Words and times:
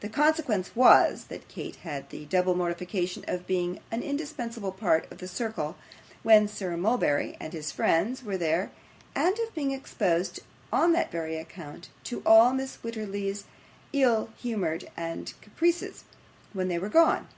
The 0.00 0.08
consequence 0.08 0.74
was, 0.74 1.24
that 1.24 1.48
Kate 1.48 1.76
had 1.76 2.08
the 2.08 2.24
double 2.24 2.54
mortification 2.54 3.26
of 3.28 3.46
being 3.46 3.80
an 3.90 4.02
indispensable 4.02 4.72
part 4.72 5.06
of 5.12 5.18
the 5.18 5.28
circle 5.28 5.76
when 6.22 6.48
Sir 6.48 6.78
Mulberry 6.78 7.36
and 7.38 7.52
his 7.52 7.70
friends 7.70 8.24
were 8.24 8.38
there, 8.38 8.70
and 9.14 9.38
of 9.38 9.54
being 9.54 9.72
exposed, 9.72 10.40
on 10.72 10.92
that 10.92 11.12
very 11.12 11.36
account, 11.36 11.90
to 12.04 12.22
all 12.24 12.52
Mrs. 12.52 12.78
Wititterly's 12.78 13.44
ill 13.92 14.30
humours 14.38 14.84
and 14.96 15.34
caprices 15.42 16.04
when 16.54 16.68
they 16.68 16.78
were 16.78 16.88
gone. 16.88 17.28